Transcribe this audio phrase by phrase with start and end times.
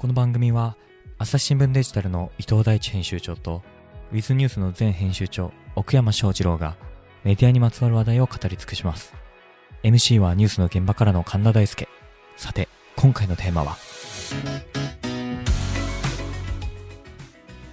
[0.00, 0.78] この番組は
[1.18, 3.60] 朝日新聞デジタルの伊藤大地編集長と
[4.12, 6.74] ウィズニュースの前編集長奥山翔二郎が
[7.22, 9.12] メディアにまつわる話題を語り尽くします。
[9.82, 11.86] MC はニュースの現場からの神田大輔
[12.38, 12.66] さて
[12.96, 13.76] 今回のテーマは？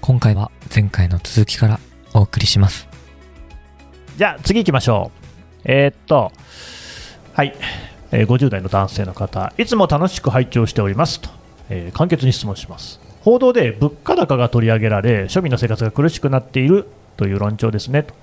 [0.02, 1.80] 今回は前回の続きから
[2.14, 2.90] お送りします。
[4.18, 5.62] じゃあ次行きましょう。
[5.64, 6.34] えーっと、
[7.32, 7.56] はい、
[8.12, 11.37] えー50代の男性の方、いつも楽しく拝聴しておりますと、
[11.70, 13.00] えー簡潔に質問します。
[13.22, 18.14] 報道で物価高が取り上げられ、庶民の生活が苦しくなっているという論調ですねと。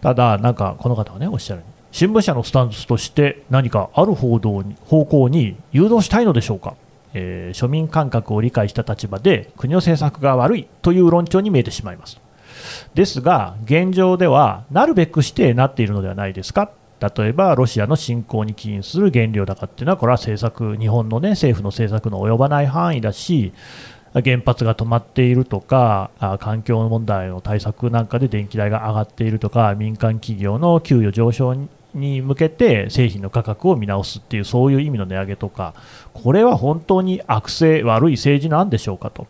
[0.00, 6.74] ただ、なんかこの方がね、おっしゃる新聞社のスタンスとして何かある報道に方向に誘導したいのでしょうか。
[7.14, 12.20] えー庶民感覚を理解した立場で国の政策が悪いという論調に見えてしまいます。
[12.94, 23.52] ですが、現状ではなるべくしてなっているのではないですか、例えばロシアの侵攻に起因する原料高っていうのは、これは政策、日本の、ね、政府の政策の及ばない範囲だし、
[24.14, 35.74] 原発が止まっているとか、環境問題の対策なんかで電気代が上がっているとか、民間企業の給与上昇に向けて製品の価格を見直すっていう、そういう意味の値上げとか、
[36.14, 39.26] これは本当に悪性、悪い政治なんでしょうかと。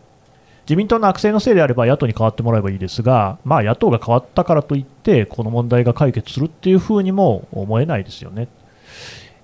[0.68, 8.48] 自民党の悪性のせいであれば野党に変わってもらえばいいですが、まあ、野党が変わったからといって、この問題が解決するっていうふうにも思えないですよね。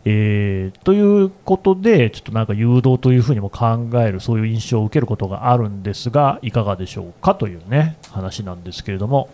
[0.04, 9.30] えーということで、ちょっとなんか誘導というふうにも考える、そういう印象を受けることがあるんですが、いかがでしょうかというね、話なんですけれども、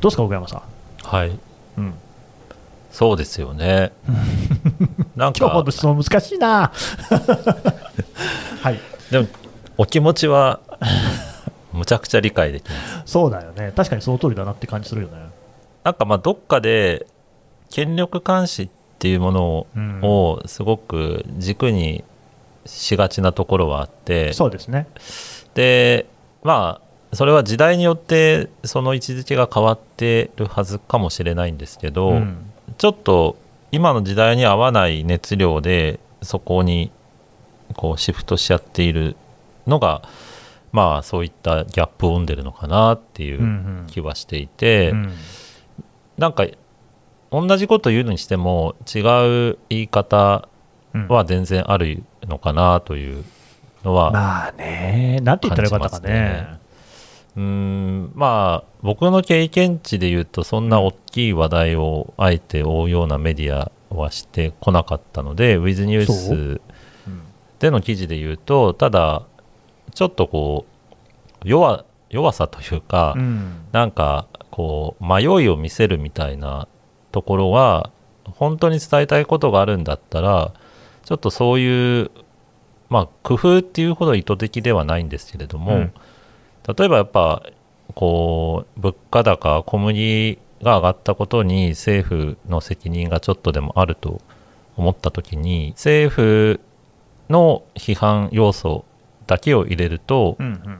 [0.00, 0.62] どうですか、奥山さん？
[1.04, 1.38] はい
[1.78, 1.94] うん、
[2.90, 3.92] そうですよね
[5.14, 6.72] なんか今日の質問難しいな。
[8.60, 8.80] はい、
[9.12, 9.28] でも
[9.78, 10.58] お気持ちは
[11.72, 15.14] むちゃくちゃ理解できますそうだよね、確かにその通りだなって感じするよね。
[15.84, 17.06] なんかまあどっかで
[17.70, 19.66] 権力監視っていうもの
[20.02, 22.02] を,、すごく軸に
[22.64, 24.86] しがちなところはあってそうですね。
[25.54, 26.06] で
[26.42, 33.36] まあそれは時代によってその位置づけが変わってるはずかもしれないんですけど、うんちょっと
[33.72, 36.90] 今の時代に合わない熱量でそこに
[37.74, 39.16] こうシフトしちゃっている
[39.66, 40.02] のが
[40.76, 43.48] まあそういったギャップを生んでるのかなっていうんうう
[43.84, 43.86] ん。
[43.86, 45.12] 気はしていて、うん。
[46.18, 46.46] なんか
[47.32, 48.98] 同じこと言うにしても違
[49.52, 50.50] う言い方
[50.92, 51.08] うん。
[51.08, 53.24] は全然あるのかなという
[53.84, 56.46] のは、まあね、なんて言ったらよかったかね。
[56.46, 56.58] ま。
[57.36, 58.12] うーん。
[58.14, 66.60] まあ僕の経験値で言うとそんな大きい話題をあえて追うようなメディアはしてこなかったので With ニューそスうん。
[67.60, 69.22] での記事で言うとただ
[69.96, 70.66] ちょっとこ
[71.42, 73.64] う弱弱さというか、うん。
[73.72, 76.68] なんかこう迷いを見せるみたいな
[77.12, 77.90] ところは
[78.24, 80.52] 本当に伝えたいことがあるんだったら
[81.04, 82.10] ちょっとそういう
[82.90, 85.92] まあ工夫っていうほど意図的ではないんですけれども、うん。
[86.76, 87.42] 例えばやっぱ
[87.94, 94.20] こう物価高小麦が上がったことに政府の責任がちょっとでもあると
[94.76, 96.60] 思った時に政府
[97.30, 98.84] の批判要素
[99.26, 100.78] だけを入れるとうんうん。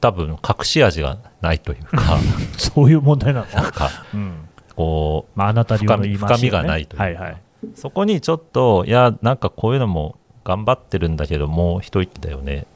[0.00, 2.18] 多分隠し味がないというか
[2.58, 4.48] そういう問題なの、 なんかうん。
[4.76, 7.04] こまあ、あなた流の言い回し、ね、深みがないというか。
[7.04, 12.66] はいはい、うそこにちょっといやなんかこういうのも頑張ってるんだけどもう一息だよね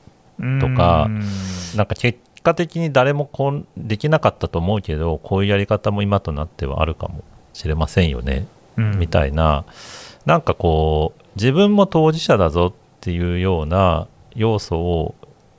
[0.61, 1.11] とか
[1.77, 8.99] なんか結果的に誰もこうできなかったと思うけどこういうやり方も今となってはあるかもしれませんよね、うん。
[8.99, 9.65] みたいな。
[10.25, 14.07] なんかこう自分も当事者だぞっていうような
[14.39, 15.15] 要素を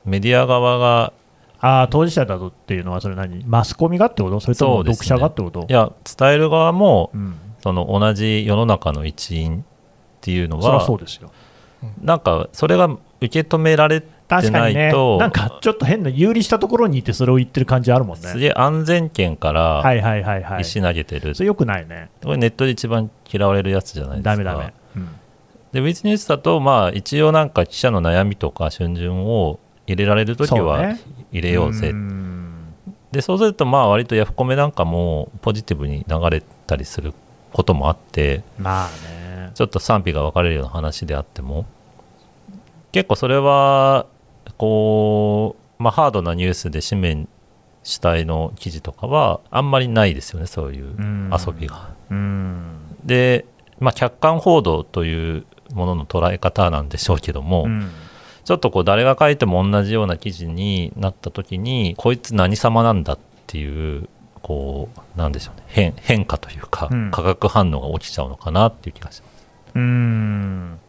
[0.06, 1.14] メディア側が
[1.60, 3.44] ああ当事者だぞっていうのはそれ何？
[3.46, 4.40] マスコミがってこと？
[4.40, 5.66] それとも読者がってこと？
[5.70, 9.64] いや伝える側もうん、その同じ世の中の一員っ
[10.22, 11.32] ていうのはそうですよ。
[12.02, 12.86] なんかそれが
[13.22, 14.08] 受け止められて
[14.52, 18.28] ないとなんかちょっと変な有利したところにいてそれを言ってる感じあるもんね。
[18.28, 20.62] すげえ安全圏からはいはいはいはい。
[20.62, 22.10] 石投げてる、それよくないね。
[22.24, 24.32] これネットで一番嫌われるやつじゃないですか。
[24.32, 25.10] ダメダメ、うん
[25.72, 31.00] でウィズニュースだとまあ一応なんか記者の悩みとか春巡を入れられるときそうはね
[31.32, 31.92] 入れようぜ。
[31.92, 32.74] ん。
[33.12, 37.14] でそうするとまあ割とヤフコメなんかもポジティブに流れたりする
[37.54, 39.52] こともあってまあね。
[39.56, 41.66] ちょっと賛否が分かれるような話であっても
[42.92, 44.06] 結構それは
[44.58, 47.30] こう、まあ、ハードなニュースで紙面
[47.84, 51.32] 主体の記事とかはあんまりないですよねそういううん。
[51.32, 51.94] 遊びが。
[52.10, 52.96] うん。
[53.04, 53.46] で、
[53.80, 57.90] まあ、客観報道というものの捉え方なんでしょうけども、うん。
[58.46, 64.10] ちょっとこう誰が書いても同じような記事になった時にこいつ何様なんだっていう
[64.42, 65.64] こうなんでしょうね。
[65.68, 67.12] 変変化というか、うん。
[67.12, 69.48] 化学反応が起きちゃうのかなっていう気がします。
[69.76, 70.80] うーん。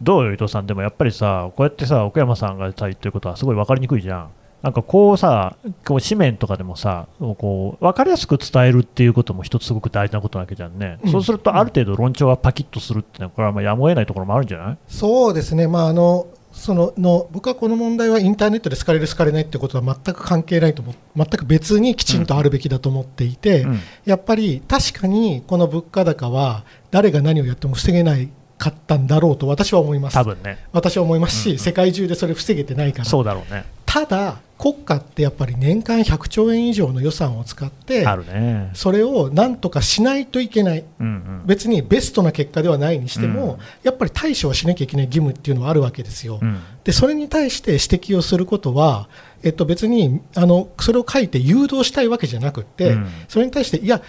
[0.00, 4.30] どうよ、伊藤さん、でもやっぱりさ、こうやってさ、奥山さんが言ってることはすごい分かりにくいじゃん。
[4.62, 11.10] なんかこうさ、こう紙面とかでもさ、こう分かりやすく伝えるっていうことも一つすごく大事なことなわけじゃんね、うん。
[11.10, 14.78] そうするとある程度論調がパキッとするっていうのは、これはまあやむを得ないところもあるんじゃない？
[14.88, 23.80] そうですね、まあ、あのそのの僕はこの問題はインターネットで好かれる、好かれないってことは全く関係ないと思う、全く別にきちんとあるべきだと思っていて、うん。
[24.04, 28.28] やっぱり確かにこの物価高は、誰が何をやっても防げない
[28.58, 30.14] かったんだろうと私は思います。
[30.14, 31.58] 多分ね、私は思いますし、うんうん。
[31.58, 43.58] 世界中でそれ防げてないから、そうだろうね、ただ、国家ってやっぱり年間100兆円以上の予算を使って、あるね、それをなんとかしないといけない、うんうん、別にベストな結果ではないにしても、うん。
[43.82, 46.38] やっぱり対処はしなきゃいけない義務っていうのはあるわけですよ。
[46.40, 46.60] うん。
[46.84, 49.10] でそれに対して指摘をすることは、
[49.42, 53.06] えっと、別にあのそれを書いて誘導したいわけじゃなくって、うん。
[53.28, 54.00] それに対して、いや、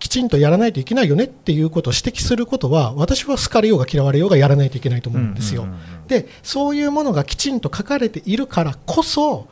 [0.00, 5.66] きちんとやらないといけないよねっていうことを指摘することは、私は好かれようが嫌われようがやらないといけないと思うんですよ。
[6.08, 9.46] でそういうものがきちんと書かれているからこそ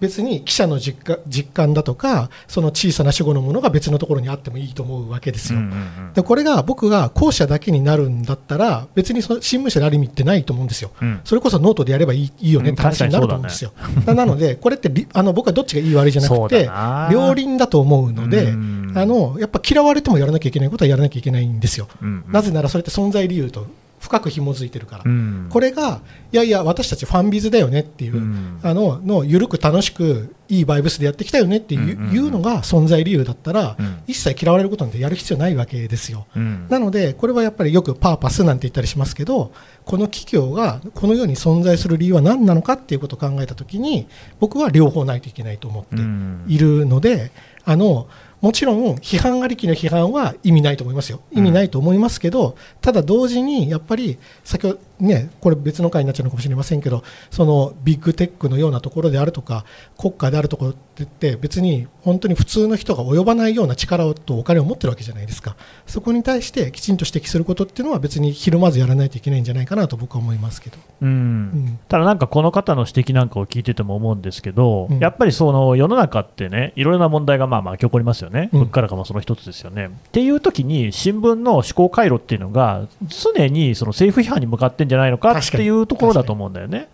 [0.00, 5.58] 別に記者の実感実感だとかその小さな主語のものが別のところにあってもいいと思うわけですよ。
[5.58, 10.90] うんうんうんでこれが僕が後者だけになるんだったら別にその新聞社である意味ってないと思うんですよ。
[11.00, 13.72] うんそれこそノートでやればいいいいよねって話になると思うんですよ。
[14.06, 16.70] ななので、これってりあの僕はどっちがいい悪いじゃなくて
[17.10, 21.88] 両輪だと思うので、うんあのやっぱ嫌われてもやらなきゃいけないことはやらなきゃいけないんですよ。
[22.02, 23.66] うんうんなぜならそれって存在理由と
[24.06, 25.02] 深く紐づいてるから。
[25.04, 25.46] うん。
[25.50, 26.00] これが、
[26.32, 28.60] いやいや、私たちファンビズだよねっていう、うん。
[28.62, 33.98] あのの緩く楽しく、いいバイブスでやってきたよねっていう,、のが存在理由だったら、うん。
[34.06, 36.26] 一切嫌われることなんてやる必要ないわけですよ。
[36.36, 36.66] うん。
[36.68, 39.50] なので、これはやっぱりよくパーパスなんて言ったりしますけど、
[39.84, 44.06] この企業がこのように存在する理由は何なのかっていうことを考えたときに、
[44.38, 46.44] 僕は両方ないといけないと思ってうん。
[46.46, 47.32] いるので、
[47.64, 48.06] あの
[48.40, 59.64] もちろん批判ありきの批判は意味ないと思いますよ、意味ないと思いますけど、ただ同時にやっぱり、先ほどね、これ別の回になっちゃうのかもしれませんけど、そのビッグテックのようなところであるとか、
[59.98, 65.56] 国家であるところって言って、別に本当に普通の人が及ばないような力とお金を持ってるわけじゃないですか、
[65.86, 70.78] そこに対してきちんと指摘することっていうのは、別にひるまずやらないといけないんじゃないかなと僕は思いますけど。
[71.02, 71.08] うん。
[71.08, 71.78] うん。
[71.88, 74.98] ただなんかこの方の指摘なんかを聞いてても思うんですけど、うん。
[74.98, 78.60] やっぱりその世の中ってね、いろいろな問題がまあまあ起こりますよね、うん。
[78.60, 79.86] 物価高もその一つですよね。
[79.86, 86.88] っていう時に、新聞の思考回路っていうのが、常にその政府批判に向かってんじゃないのかっていうところだと思うんだよね。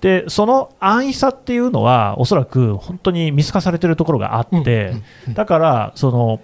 [0.00, 4.94] で、その安易さっていうのは、おそらく本当に見透かされてるところがあって、
[5.34, 6.40] だから、その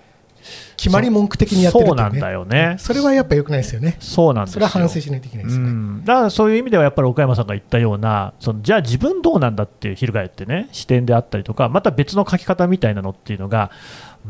[0.76, 1.98] 決まり文句的にやってるっていね。
[1.98, 2.76] そうなんだよね。
[2.78, 3.96] それはやっぱ良くないですよね。
[4.00, 4.54] そうなんですよ。
[4.54, 5.70] それは反省しないといけないですよね。
[5.70, 13.70] うん、だからそういう意味ではやっぱり岡山さんが言ったようなそのじゃあ自分どうなんだっていう翻ってね視点であったりとかまた別の書き方みたいなのっていうのが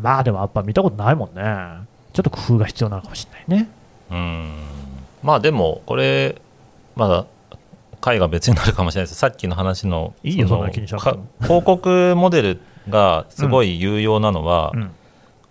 [0.00, 1.42] まあでもやっぱ見たことないもんね。
[2.12, 3.68] ちょっと工夫が必要なのかもしれないね。
[4.10, 4.52] うん。
[5.22, 6.40] まあでもこれ
[7.00, 7.24] まだ
[8.02, 9.18] 回が別になるかもしれないです。
[9.18, 11.24] さっきの話のいいよそんな気にしなくても。
[11.24, 12.60] か広告モデル
[12.90, 14.90] がすごい有用なのは、うん。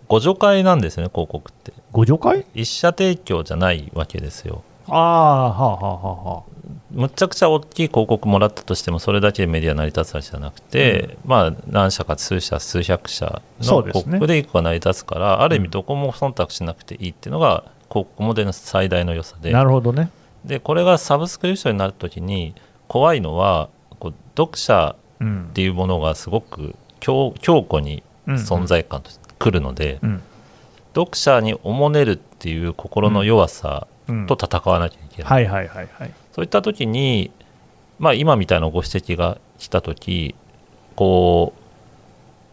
[0.07, 1.73] 互助会なんですよね広告って。
[1.91, 2.45] ご助会？
[2.53, 4.61] 一社提供じゃないわけですよ。
[4.89, 6.43] ああはあはあはあはあ。
[6.91, 19.51] むちゃくちゃ大きい広告もらったとしてもそれだけでメディア成り立つわけじゃなくて、まあ何社か数社数百社の広告で一個が成り立つから、ある意味どこも忖度しなくていいっていうのが広告モデルの最大の良さで。
[19.51, 20.11] なるほどね
[20.45, 22.55] でこれがサブスクリプションになるときに
[22.87, 23.69] 怖いのは
[23.99, 30.21] こう読者うんっていうものがすごく強強固に存在感としてくるので、うん。
[30.95, 34.27] 読者におもねるっていう心の弱さうん。
[34.27, 36.13] と戦わなきゃいけない、はいはいはいはい。
[36.33, 37.31] そういった時に、
[37.99, 40.35] まあ、今みたいなご指摘が来た時
[40.95, 41.53] こ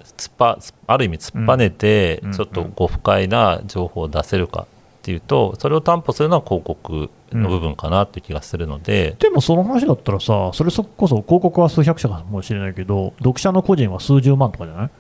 [0.00, 4.66] う突っぱある意味突っぱねてうんちょっとご不快な情報を出せるか
[5.06, 14.90] っていうとそれを担保するのは広告の部分かなっていう気がするので、でもその話だったらさそれそこそ広告は数百社かもしれないけど読者の個人は数十万とかじゃない？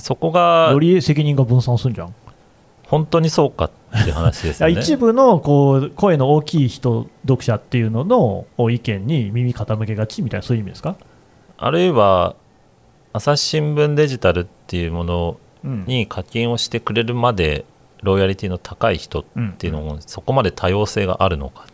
[0.00, 2.14] そこがより責任が分散するんじゃん。
[2.86, 3.70] 本当にそうかっ
[4.04, 4.74] ていう話ですよね。
[4.78, 10.96] 一部のこう声の大きい人、読者っていうのの意見に耳傾けがちみたいな、そういう意味ですか、
[11.56, 12.36] あるいは
[13.14, 15.84] 朝日新聞デジタルっていうものうん。
[15.86, 17.64] に課金をしてくれるまで
[18.02, 19.24] ロイヤリティの高い人っ
[19.56, 21.66] ていうのもそこまで多様性があるのか。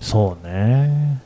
[0.00, 1.22] そうね、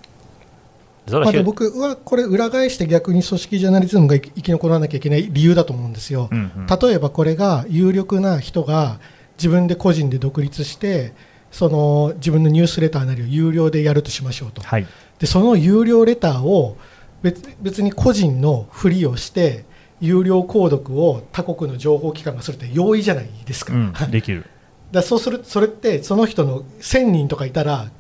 [1.11, 6.29] まあ、僕はこれ、裏返して逆に組織ジャーナリズムが生き生き残らなきゃいけない理由だと思うんですよ。
[6.31, 6.67] うんうん。
[6.67, 8.99] 例えばこれが有力な人が
[9.39, 11.13] 自分で個人で独立して
[11.53, 14.63] その自分のニュースレターなりを有料でやるとしましょうと。
[14.63, 14.87] はい、
[15.19, 16.77] でその有料レターを
[17.23, 19.65] 別別に個人のふりをして
[20.01, 24.45] 有料購読を他国の情報機関がするって容易じゃないですか、うんできる、
[24.93, 27.91] らそうするそれってその人の1000人とかいたら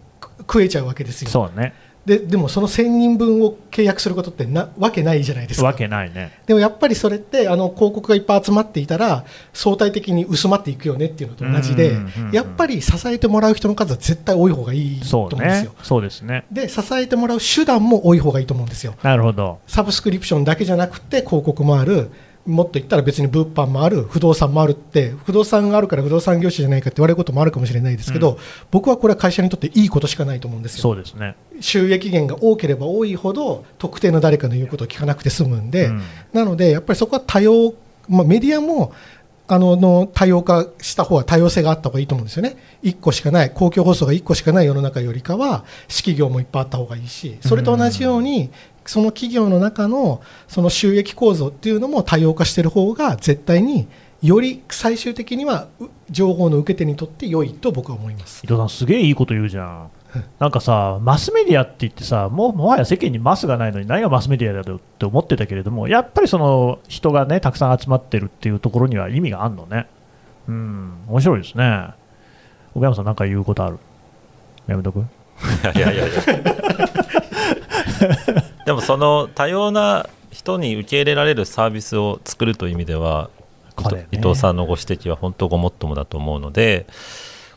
[0.40, 1.30] 食えちゃうわけですよ。
[1.30, 1.74] そうね。
[2.06, 5.66] ででもその1000人分を契約することってなわけないじゃないですか。
[5.66, 6.40] わけないね。
[6.46, 15.70] でもやっぱりそれってあの広告がいっぱい集まっていたら相対的に薄まっていくよねっていうのと同じでうんうんうんやっぱり支えてもらう人の数は絶対多い方がいいと思うんですよ。。
[15.72, 16.44] ねそうですね。
[16.52, 18.94] で支えてもらう手段も多い方がいいと思うんですよ。
[19.02, 19.58] なるほど。
[19.66, 22.10] サブスクリプションだけじゃなくて広告もある
[22.46, 28.38] もっと言ったら別に物販もある不動産もあるって不動産があるから不動産業者じゃないかって言われることもあるかもしれないですけど、う
[28.70, 30.82] 僕はこれは会社にとっていいことしかないと思うんですよ。
[30.82, 31.36] そうですね。
[31.60, 37.74] 収益源が多ければ多いほど特定の誰かの言うことを聞かなくて済むんで、うんなのでやっぱりそこは多様、
[38.08, 38.92] まあ、メディアも
[39.48, 48.50] あのの多様化した方が多様性があった方がいいと思うんですよね、1個しかない、公共放送が1個しかない世の中よりかは、私企業もいっぱいあった方がいいし、それと同じように、
[48.84, 53.88] その企業の中のその収益構造っていうのも多様化してる方が、絶対に
[54.22, 55.68] より最終的には
[56.10, 58.40] 情報の受け手にとって良いと僕は思います。
[58.44, 59.90] 伊藤さん、すげえいいこと言うじゃん。
[60.38, 69.86] なんかさ、マスメディアって言ってさ、もうもはや世間にマスがないのに何がマスメディアだよって思ってたけれども、やっぱりその人がね、たくさん集まってるっていうところには意味があるのね。
[70.48, 71.88] うん、面白いですね。
[72.74, 73.78] 岡山さん、なんか言うことある？
[74.66, 74.98] やめとく？
[74.98, 75.02] い
[75.78, 76.16] やいやいや
[78.64, 83.30] でもその多様な人に受け入れられるサービスを作るという意味では、
[83.92, 86.86] ね伊藤さんのご指摘は本当ごもっともだと思うので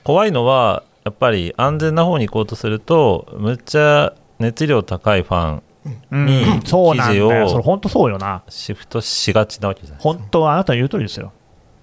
[0.03, 5.63] 怖いのはやっぱり安全な方に行こうとするとむっちゃ熱量高いファン
[6.11, 6.43] うんに。
[6.61, 8.43] 記事を本当そうよな。
[8.49, 11.31] シフトしがちなわけじゃない本当はあなたの言う通りですよ。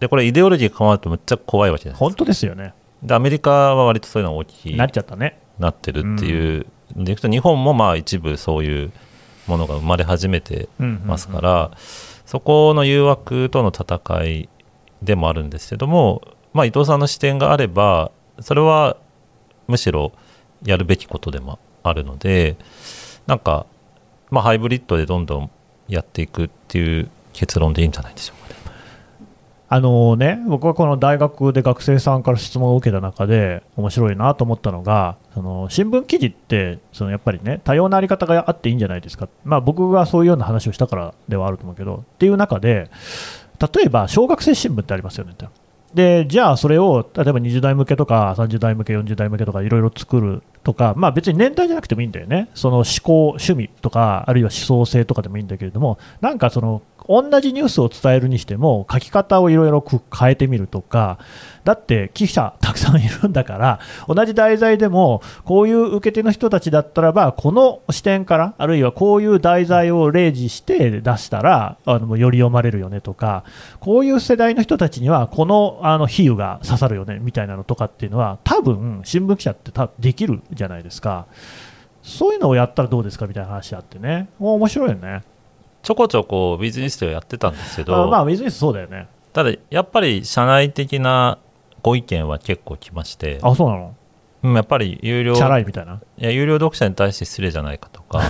[0.01, 2.75] でこれイデオロギーが変わるとむっちゃ怖いわけじゃないですか本当ですよね。
[3.03, 5.39] でアメリカは割とそういうのが大きいなっちゃったね。
[5.59, 8.93] なってるっていう、でいくと日本もまあ一部そういう
[9.47, 11.71] ものが生まれ始めてますから、
[12.27, 14.49] そこの誘惑との戦い
[15.03, 18.97] でもあるんですけども、まあ、伊藤さんの視点があればそれは
[19.69, 20.13] むしろ
[20.65, 22.57] やるべきことでもあるので
[23.27, 23.67] なんか、
[24.31, 25.51] まあ、ハイブリッドでどんどん
[25.89, 28.57] やっていくっていう結論でいいんじゃないでしょうかね。
[29.69, 42.91] あのね、僕はこの大学で学生さんから質問を受けた中で面白いなと思ったのがその新聞記事ってそのやっぱりね多様なあり方があっていいんじゃないですか、まあ、僕がそういうような話をしたからではあると思うけどっていう中で
[43.59, 45.47] 例えば小学生新聞ってありますよねって
[45.95, 52.49] でじゃあそれを例えば20代向けとか30代向け40代向けとかいろいろ作るとか、まあ、別に年代じゃなくてもいいんだよね。
[52.55, 59.85] その思考趣味とかあるいは思想性とかでもいいんだけれどもなんかその同じニュースを伝えるにしても書き方をいろいろ
[60.17, 61.19] 変えてみるとか
[61.65, 73.45] だって記者たくさんいるんだから同じ題材でもこういう受け手の人たちだったらばこの視点からあるいはこういう題材を例示して出したらあのより読まれるよねとか
[73.81, 81.27] こういう世代の人たちにはこのあの比喩が刺さるよねみたいなのとかっていうのは多分新聞記者ってできるじゃないですか。
[82.03, 84.29] そういうのをやったらどうですかみたいな話あってね。
[84.39, 85.23] もう面白いよね。
[85.87, 89.07] ちょこちょこビジネスではやってたんですけど、あまあビジネスそうだよね。
[89.33, 91.39] ただやっぱり社内的な
[91.81, 93.95] ご意見は結構来ましてあそうなの？
[94.43, 96.01] うんやっぱり有料チャラいみたいな？
[96.19, 98.21] いや有料読者に対して失礼じゃないかとか。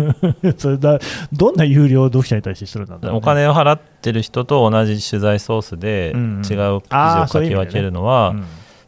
[0.56, 0.98] それだ
[1.34, 3.10] どんな有料読者に対してするんだね。
[3.10, 6.36] お金を払ってる人と同じ取材ソースでうんうん。
[6.38, 8.34] 違う記事を書き分けるのは、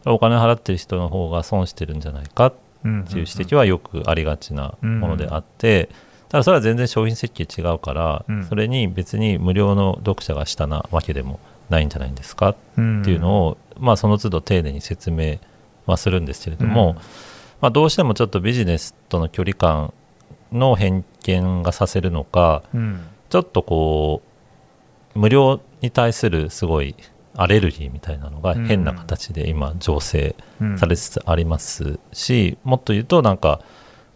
[0.07, 5.91] お金を払ってる人の方が損してるんじゃないかってうんいう指摘はよくありがちなものであって、
[6.29, 8.45] ただそれは全然商品設計違うから、うん。
[8.45, 11.39] それに別に無料の読者が下なわけでも
[11.71, 15.39] ないんじゃないんですかっうんていうのを、まあ、その都度丁寧に説明
[15.87, 16.95] はするんですけれども、うん。
[17.61, 19.93] まあ、どうしてもちょっとビジネスとの距離感
[20.53, 23.01] の偏見がさせるのかうん。
[23.31, 24.23] ちょっとこ
[25.15, 26.95] う無料に対するすごい
[27.37, 33.61] アレルギーみたいなのが変な形で今醸成うんされつつありますし、もっと言うとなんか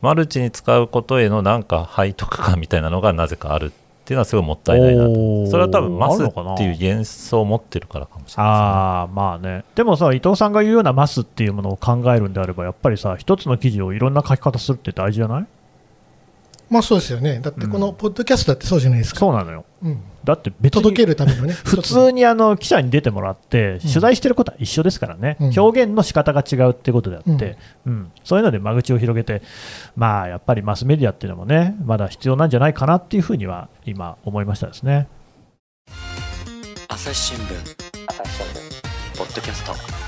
[0.01, 3.71] マルチに使うことへのなんか背徳感みたいなのがなぜかあるっ
[4.09, 5.47] ていうのはすごいもったいないなと。
[5.49, 6.27] それは多分マスっ
[6.57, 9.65] ていう幻想を持ってるからかもしれないああまあね。
[9.75, 15.47] でもさ伊藤さんが言うようなマスっていうものを考えるんであればやっぱりさ一つの記事をいろんな書き方するって大事じゃない？
[16.71, 17.41] まあそうですよね。
[17.41, 19.21] だってこのポッドキャストだってそうじゃないですか。
[19.21, 19.65] そうなのよ。
[19.83, 20.03] うん。
[20.25, 21.55] だって別に届けるためのね。
[21.65, 25.59] 普通にあの記者に出てもらって取材してることは一緒ですからね、うん。
[25.59, 27.57] 表現の仕方が違うってことであって、
[27.87, 28.11] うん。
[28.25, 29.43] そういうので間口を広げて、
[29.97, 35.09] まあやっぱりマスメディアっていうのもね、まだ必要なんじゃないかなっていうふうには今、思いましたですね。
[36.89, 37.89] 朝日新聞。
[39.17, 40.08] ポッドキャスト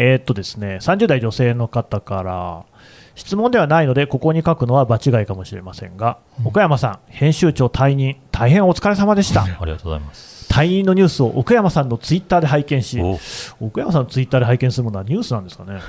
[0.00, 2.62] えーっとですね、30代女性の方から、
[3.16, 9.42] 質問ではないので、ここに書くのは場違いかもしれませんが、奥山さん、編集長退任、大変お疲れ様でした。
[9.42, 10.46] ありがとうございます。
[10.52, 13.18] 退任のニュースを奥山さんのツイッターで拝見し、お。
[13.66, 15.80] 奥山さんのツイッターで拝見するものはニュースなんですかね？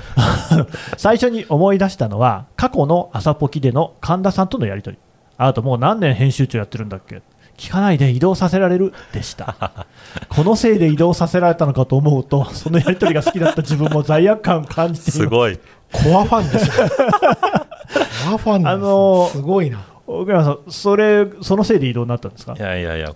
[0.98, 5.02] 最初に思い出したのは過去の朝ポキでの神田さんとのやり取り。
[5.38, 7.22] あなたもう何年編集長やってるんだっけ？
[7.60, 9.86] 聞かないで移動させられるでした
[10.30, 15.58] このせいで移動させられたのかと思うとそのやり取りが好きだった 自分も罪悪感を感じていますすごい。
[15.92, 16.88] コアファンですよ。
[18.28, 19.80] コアファンなんです,、あのーすごいな。
[20.06, 22.54] 奥山さんそれそのせいで移動になったんですか？
[22.56, 23.12] いやいやいや、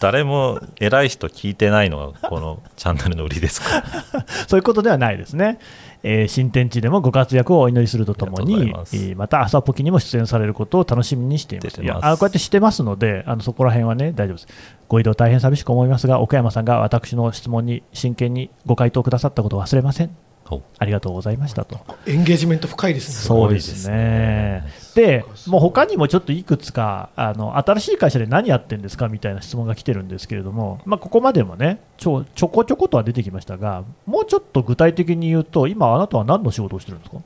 [0.00, 4.24] 誰も偉い人聞いてないのがこのチャンネルの売りですから。
[4.48, 5.58] そういうことではないですね。
[6.04, 14.48] えー新天地でもご活躍をお祈りするとともにいますえーまた朝ポキにも出演されることを楽しみにしていますいやあこうやってしてますので、あのそこら辺はね、大丈夫です。
[14.86, 20.14] ご移動大変寂しく思いますが、岡山さんが私の質問に真剣にご回答くださったことを忘れません。
[20.50, 21.80] おありがとうございましたと。
[22.06, 23.14] エンゲージメント深いですね。
[23.14, 24.64] そうですね。
[24.94, 37.18] で、もう他にもちょっといくつかあの新しい会社で何やってんですかみたいな質問が来てるんですけれども、まあ、ここまでもねちょちょこちょことは出てきましたが、もうちょっと具体的に言うと、今、あなたは何の仕事をしてるんですか？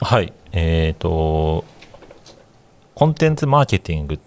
[0.00, 0.32] はい。
[0.52, 1.64] えっ、と、
[2.94, 4.18] コンテンツマーケティング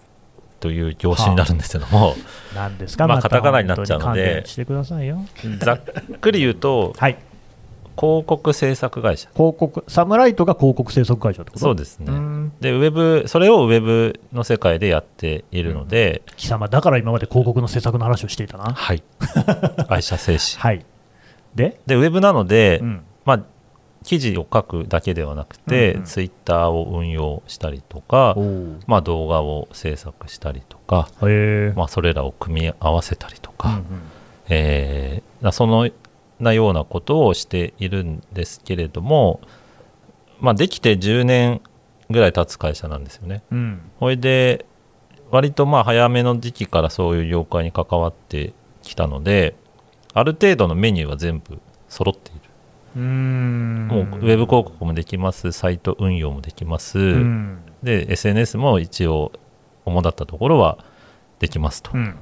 [0.60, 2.14] という業種になるんですけども、
[2.54, 5.24] 何ですか、たまあカタカナになっちゃうのでしてくださいよ。
[5.58, 5.80] ざっ
[6.20, 7.18] くり言うと、はい、
[8.00, 9.28] 広告制作会社。
[9.34, 11.60] 広告、サムライトが広告制作会社ってこと？
[11.60, 12.06] そうですね。
[12.08, 18.72] うんで、ウェブ、それをウェブの世界でやっているので、貴様、だから今まで広告の制作の話をしていたな。
[18.72, 19.02] はい。
[19.88, 20.60] 愛社製紙。
[20.62, 20.84] はい。
[21.54, 23.40] で、で、ウェブなので、うんまあ、
[24.02, 28.34] 記事を書くだけではなくて、うんうんツイッターを運用したりとか、
[28.86, 31.08] まあ、動画を制作したりとか、
[31.76, 33.82] まあ、それらを組み合わせたりとか、うんうん
[34.48, 35.88] えーなその
[36.40, 39.40] なようなことをしているんですけれども、
[40.40, 41.60] まあ、できて10年
[42.10, 43.42] ぐらい経つ会社なんですよね。
[43.52, 44.66] うんそれで
[45.30, 49.54] 割とまあ早めの時期からそういう業界に関わってきたので
[50.12, 52.40] ある程度のメニューは全部揃っている。
[52.96, 59.30] うーんもうウェブ広告もできます、サイト運用もできます、うんで SNS も一応
[59.84, 60.78] 主だったところは
[61.38, 61.92] できますと。
[61.94, 62.18] うん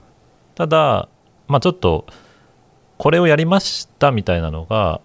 [0.55, 1.09] ただ、
[1.47, 2.05] まあ、ちょっと
[2.99, 5.01] これをやりましたみたいなのが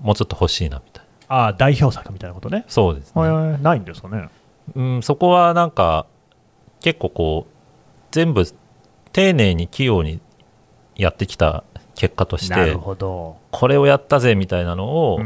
[0.00, 1.36] もうちょっと欲しいなみたいな。
[1.36, 4.28] ああ代表作みたいなことね、そうですね、ないんですかね。
[4.74, 6.06] うん、そこはなんか
[6.80, 7.52] 結構こう
[8.10, 8.44] 全部
[9.12, 10.20] 丁寧に器用に
[10.96, 15.20] やってきた結果としなるてほど、これをやったぜみたいなのを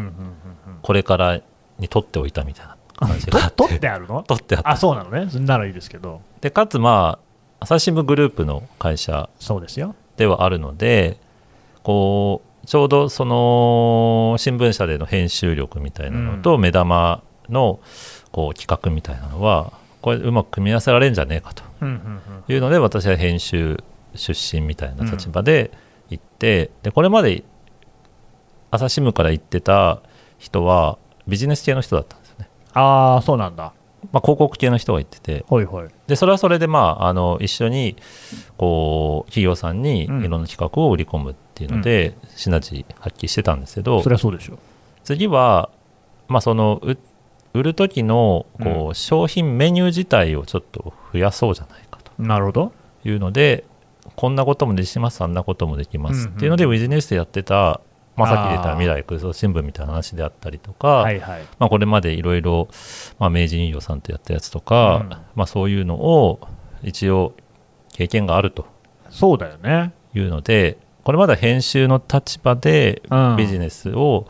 [0.83, 1.41] これから
[1.79, 3.57] に取っておいたみたいな感じうん、があって。
[3.57, 4.23] と取ってあるの？
[4.23, 4.71] 取ってあった。
[4.71, 5.29] あそうなのね。
[5.41, 6.21] ならいいですけど。
[6.41, 7.19] でかつま
[7.59, 9.97] あ朝日新聞グループの会社そうですよ。
[10.17, 11.19] ではあるので
[11.89, 17.81] こうちょうどその新聞社での編集力みたいなのと目玉の
[18.31, 19.73] こう企画みたいなのは
[20.03, 21.63] これうまく組み合わせられるんじゃねえかと。
[22.53, 23.83] いうので私は編集
[24.15, 25.71] 出身みたいな立場で
[26.11, 27.43] 行って、でこれまで
[28.71, 30.03] 朝日新聞から行ってた
[30.37, 33.73] 人はビジネス系の人だったんですよね、ああそうなんだ
[34.13, 35.45] まあ、広告系の人が行ってて。
[35.49, 35.89] ほいほい。
[36.07, 37.97] でそれはそれで、まあ、あの一緒に
[38.57, 40.23] こう企業さんにいうん。
[40.31, 44.03] ろんな企画を売り込むっていうので、シナジー発揮してたんですけど。
[44.03, 44.59] そりゃそうでしょ
[45.05, 45.71] 次は、
[46.29, 46.97] まあ、そのう
[47.55, 52.13] 売る時のこう、商品メニュー自体をちょっと増やそうじゃないかと。
[52.23, 52.73] なるほど。
[53.05, 53.65] いうので
[54.17, 57.81] こんなこともできますあんなこともできます、うんうんっていうのでビジネスでやってた、
[58.19, 61.43] まあ、さっき出た未来空想新聞みたいな話であったりとか、はいはい。
[61.59, 62.69] まあ、これまでいろいろ
[63.19, 65.09] まあ明治乳業さんとやったやつとか、うん。
[65.37, 66.41] まあ、そういうのを
[66.83, 67.35] 一応
[67.93, 68.67] 経験があると。
[69.11, 69.93] そうだよね。
[70.15, 73.37] いうのでこれまでは編集の立場でうん。
[73.37, 74.27] ビジネスを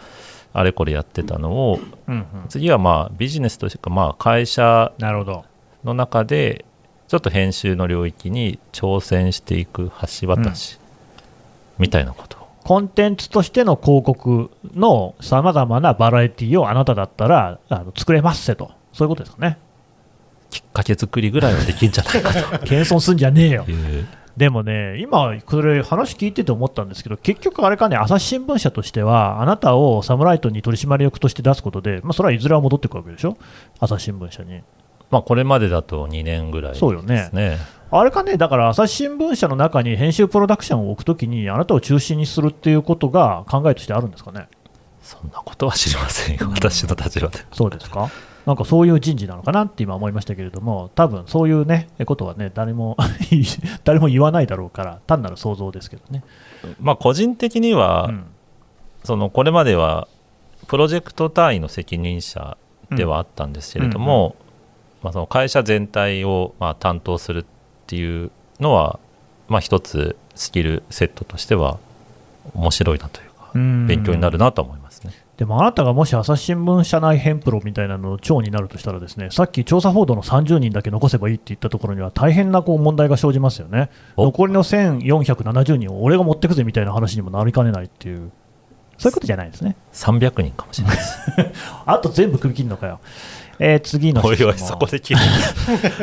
[0.52, 2.26] あれこれやってたのを、うんうん。
[2.48, 5.44] 次はまあビジネスとしてかまあ会社なるほど。
[5.84, 6.64] の中で
[7.08, 10.78] ちょっと編集の領域に挑戦していく橋渡し
[11.78, 12.36] みたいなこと。
[12.36, 12.37] を、
[12.68, 18.72] コンテンツとしての広告のさまざまなバラエティをあなただったらあの作れますせと。
[18.92, 19.56] そういうことですかね。
[20.50, 23.64] きっかけ作りぐらいはできんじゃないか謙遜すんじゃねえよ。
[23.64, 33.38] というでもね、今、これ、話聞いてて思ったんですけど、結局、あれかね、朝日新聞社としては、あなたをサムライトに取締役として出すことで、まあ、それはいずれは戻ってくるわけでしょ、
[33.80, 34.62] 朝日新聞社に。
[35.10, 37.58] まあこれまでだと2年ぐらいですそうよねね
[37.90, 44.48] あれかね、だから朝日新聞社の中に編集プロダクションを置くときに、あなたを中心にするっていうことが考えとしてあるんですかね？
[45.02, 47.38] そんなことは知りませんよ、私の立場で。
[47.52, 48.10] そうですか
[48.44, 52.96] なんかそういう人事なのかなって今思いましたけれども、多分そういうね、ことはね、誰も
[53.84, 56.24] 誰も言わないだろうから、単なる想像ですけどね。
[56.80, 58.24] まあ、個人的には、うん
[59.04, 60.08] そのこれまでは
[60.66, 62.58] プロジェクト単位の責任者
[62.90, 64.34] ではあったんですけれども、
[65.02, 67.48] まあ、その会社全体をまあ担当するって
[67.96, 68.98] いうのは、
[69.48, 71.78] まあ、一つスキルセットとしては
[72.54, 73.86] 面白いなというか、うん。
[73.86, 75.12] 勉強になるなと思いますね。
[75.36, 83.88] でもあなたがもし朝日新聞社内編プロみたいなのの長になるとしたらですねさっき調査報道の30人だけ残せばいいって言ったところには大変なこう問題が生じますよね。
[84.16, 84.24] お。
[84.24, 88.32] 残りの1470人を俺が持ってくぜみたいな話にもなりかねないっていう。
[88.98, 89.76] そういうことじゃないですね。
[89.92, 91.18] 300人かもしれないです。
[91.86, 92.98] あと全部首切るのかよ、
[93.58, 94.78] えー次の質問。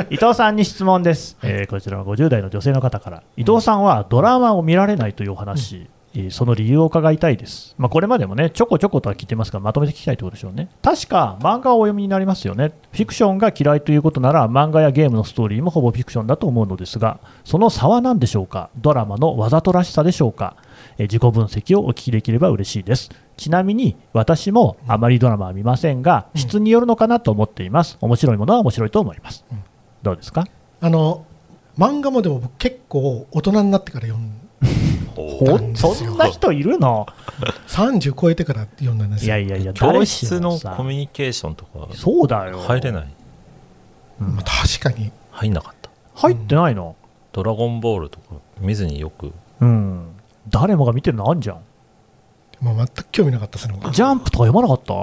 [0.10, 3.24] 伊藤さんに質問です、えーこちらの50代の女性の方から。
[3.38, 5.94] 伊藤さんはドラマを見られないというお話、えー
[6.32, 10.69] その理由を伺いたいです、まあ、これまでもねちょこちょことは聞いてますがまとめて聞きたいところでしょうね。
[10.82, 12.73] 確か漫画をお読みになりますよね。
[12.91, 18.69] フィクションが嫌いということなら漫画やゲームのストーリーもほぼフィクションだと思うのですがその差は何でしょうか？
[18.78, 20.56] ドラマのわざとらしさでしょうか、
[20.97, 23.10] えー自己分析をお聞きできれば嬉しいです。
[23.38, 27.97] ちなみに私もあまりドラマは見ませんが質によるのかなと思っています。
[27.99, 29.43] 面白いものは面白いと思います。
[30.01, 30.45] どうですか？
[30.80, 31.25] あの
[31.78, 34.32] 漫画もでも僕結構大人になってから読ん
[35.15, 37.08] ほそんな人いるの
[37.67, 42.60] ？30超えてから読んだんですよいやいやいや、教室のコミュニケーションとかそうだよ。
[42.60, 43.08] 入れない？
[44.21, 45.89] うんまあ確かに入んなかった。
[46.15, 46.95] 入ってないの？
[47.34, 49.34] ドラゴンボールとか見ずによく。
[49.60, 50.08] うん。
[50.49, 51.60] 誰もが見てるのあんじゃん。
[52.62, 54.93] まあ、全く興味なかったですね僕ジャンプとか読まなかった？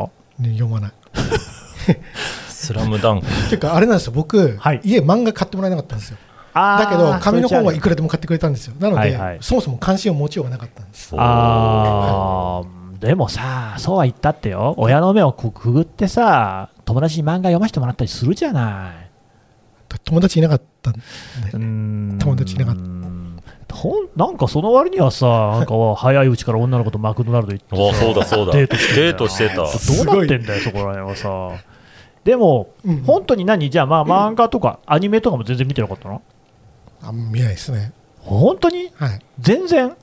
[0.42, 0.92] ね読まない
[2.48, 3.26] スラムダンク。
[3.50, 8.74] ていうかあれなんですよ僕、はい家漫画買ってもらえなかったんですよあだけど紙の本はいくくらでも買ってくれたんですよ。
[8.78, 9.38] なので、はいはい。
[9.40, 11.14] そもそも関心を持ちようがなかったんです。
[11.16, 12.98] あー。
[12.98, 14.74] でもさ、そうは言ったってよ。
[14.76, 19.10] 親の目をくくぐってさ、友達に漫画読ませてもらったりするじゃない。
[20.04, 21.00] 友達いなかったんで、
[21.52, 22.18] うーん。
[22.20, 22.82] 友達いなかった。
[23.74, 25.26] ほんなんかその割にはさ、
[25.58, 28.52] なんか早いうちから女の子とマクドナルド行ってそうだそうだ。
[28.52, 29.56] デートしてんだよデートしてた。
[29.56, 31.50] どうなってんだよ、そこら辺はさ。
[32.22, 33.02] でも、うん。
[33.02, 33.68] 本当に何？
[33.70, 36.22] じゃあ、まあ、漫画とかアニメとかも全然見てなかったの？
[37.02, 37.92] あんま見ないですね。
[38.18, 38.90] 本当に？
[38.94, 39.20] はい。
[39.40, 39.96] 全然？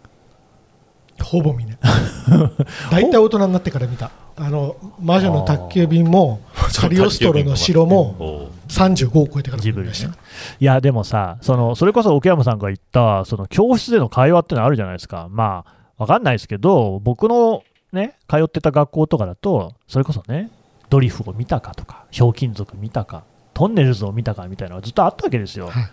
[1.23, 1.77] ほぼ見ない。
[2.91, 4.11] 大体大人になってから見た。
[4.41, 6.39] あの魔女の宅急便も
[6.79, 10.09] カリオストロの城もおう35を超えてから見ました。
[10.09, 10.13] い
[10.59, 15.27] や、でもさ、そのそれこそ奥山さんが言った、その教室での会話ってのあるじゃないですか。
[15.29, 20.49] まあ、わかんないですけど、僕のね、通ってた学校とかだと、それこそね、
[20.89, 25.67] ドリフを見たかとか、ひょうきん族見たか、トンネルズを見たかみたいなのがずっとあったわけですよ。
[25.67, 25.83] はい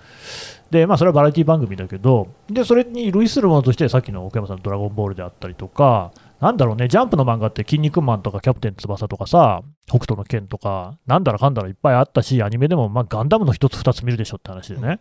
[0.71, 14.99] で、まあ、それはバラエティ番組だけど、で、それに類するものとして、さっきの奥山さんのドラゴンボールであったりとか、なんだろうね、ジャンプの漫画って、筋肉マンとかキャプテン翼とかさ、北斗の拳とか、なんだらかんだらいっぱいあったし、アニメでも、まあ、ガンダムの一つ二つ見るでしょって話でね、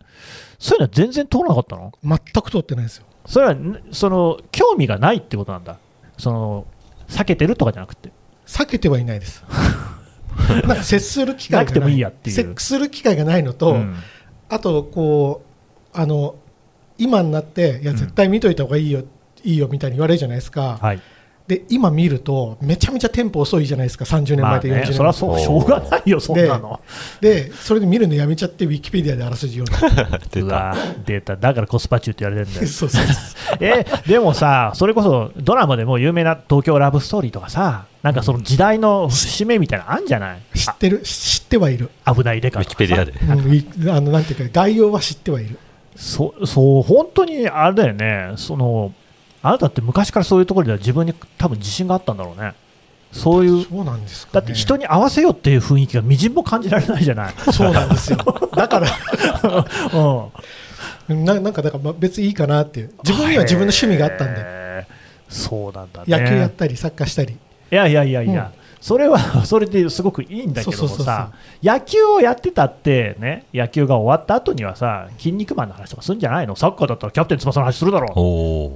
[0.59, 1.91] そういうのは全然通らなかったの？
[2.03, 3.05] 全く通ってないですよ。
[3.25, 5.77] それは、ねその、興味がないってことなんだ。
[6.17, 6.67] その、
[7.07, 8.11] 避けてるとかじゃなくて。
[8.45, 9.43] 避けてはいないです。
[10.49, 12.35] なんか接する機会がなくてもいいやっていう。
[12.35, 13.95] 接する機会がないのと、うん。
[14.47, 15.54] あとこう
[15.95, 16.35] あの
[16.97, 19.03] 今になっていや絶対見といた方がいいよ、
[19.43, 21.01] いいよみたいに言われるじゃないですか、はい。
[21.47, 24.05] で今見るとめちゃめちゃテンポ遅いじゃないですか。
[24.05, 26.79] 30年まあ前と40年前、ね、そりゃそう、しょうがないよ、そんなの。
[27.21, 30.19] でそれで見るのやめちゃってウィキペディアであらすじ読んで。
[30.31, 30.45] 出た。
[30.45, 32.67] うわデータ、だからコスパ中って言われてるんだよ。
[32.73, 33.57] そうそうそう。
[33.61, 41.01] えでもさ、それこそドラマでも有名な東京ラブストーリーとかさ、なんかその時代の節目みたいなのあんじゃない、知ってる。
[41.01, 42.41] 知ってはいる、あ危ない。
[42.41, 43.11] デカウィキペディアで。
[43.11, 45.59] うんあのなんていうか概要は知ってはいる
[45.95, 48.93] そそう、本当にあれだよね、その
[49.41, 52.53] あなたって昔からそういうところでは自分に多分自信があったんだろうね。
[53.11, 57.33] そういうそうなんですか、ね、だって人に合わせようっていう雰囲気がみじんも感じられないじゃない。
[57.53, 58.17] そうなんですよ。
[58.55, 58.87] だから。
[61.07, 61.23] うん。
[61.23, 62.91] ななんかだからまあ別にいいかなっていう。
[63.03, 64.87] 自分には自分の趣味があったんで。
[65.29, 66.05] そうなんだね。
[66.07, 67.33] 野球やったりサッカーしたり。
[67.33, 67.37] い
[67.69, 68.51] やいやいやいや、
[68.85, 69.17] それは
[69.47, 71.31] それですごくいいんだけどもさ、
[71.63, 78.13] 野球をやってたって、ね、野球が終わった後にはさ、筋肉マンの話とかするんじゃないの、サッカーだったらキャプテン翼の話するだろ。
[78.67, 78.71] う。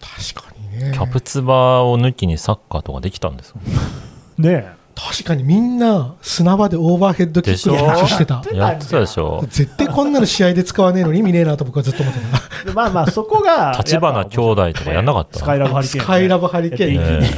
[0.00, 0.92] 確かにね。
[0.94, 3.56] キャプツバを抜きにサッカーとかできたんですよ
[4.38, 8.42] ね確かにみんな砂場でオーバーヘッドキックの練習してた。
[8.52, 9.42] やってたでしょ？
[9.48, 12.26] 絶対こんなの試合で使わねえのに意味ねえなと僕はずっと思ってた。
[12.70, 17.30] えまあまあ、そこが、立花兄弟とかやんなかったスカイラブハリケーンね、スカイラブハリケーンね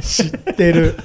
[0.00, 0.96] 知ってる。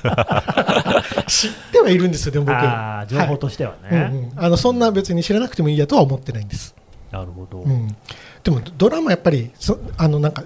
[1.28, 2.56] 知ってはいるんですよでも僕。
[2.58, 4.12] あー情報としてはね、はい。
[4.12, 4.32] うんうん。
[4.38, 6.74] あのそんな別に知らなくてもいいやとは思ってないんです、
[7.12, 7.96] なるほど、うん、
[8.44, 10.44] でもドラマやっぱりそあのなんか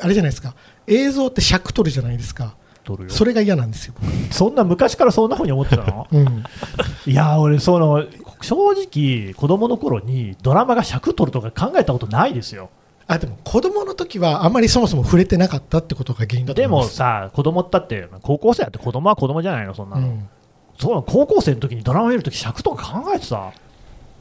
[0.00, 0.54] あれじゃないですか。
[0.86, 3.10] 映像って尺取るじゃないですか撮るよ。
[3.10, 3.94] それが嫌なんですよ、
[4.30, 6.06] そんな昔からそんなふうに思ってたの？
[6.12, 6.44] うん、
[7.06, 8.04] いやー俺その
[8.40, 12.70] 正直子供の頃にドラマが尺取るとか考えたことないですよ。
[13.06, 20.28] あでも子供の時はあまりそもそも触れてなかったってことが原因だとでもさ子供だって高校生だって子供は子供じゃないのそんなの、うん、
[20.78, 23.52] そう高校生の時にドラマ見るとき尺とか考えてた？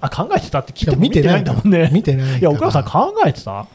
[0.01, 1.89] あ考えてたって聞いて見てないんだもんね。
[1.93, 3.67] 見てないいや奥山さん考えてた？